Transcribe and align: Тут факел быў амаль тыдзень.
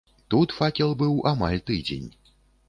Тут 0.33 0.49
факел 0.59 0.95
быў 1.01 1.13
амаль 1.33 1.61
тыдзень. 1.69 2.09